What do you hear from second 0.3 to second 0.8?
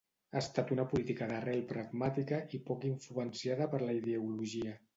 Ha estat